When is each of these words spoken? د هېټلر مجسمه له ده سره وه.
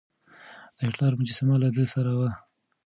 د 0.75 0.77
هېټلر 0.85 1.11
مجسمه 1.19 1.55
له 1.63 1.69
ده 1.75 1.85
سره 1.93 2.11
وه. 2.19 2.31